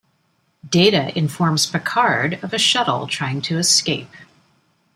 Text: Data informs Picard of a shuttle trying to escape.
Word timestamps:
Data 0.67 1.15
informs 1.15 1.67
Picard 1.67 2.39
of 2.43 2.53
a 2.53 2.57
shuttle 2.57 3.05
trying 3.05 3.39
to 3.43 3.59
escape. 3.59 4.09